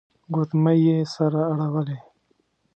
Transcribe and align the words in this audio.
ګوتمۍ 0.33 0.79
يې 0.87 0.97
سره 1.13 1.41
اړولې. 1.51 1.97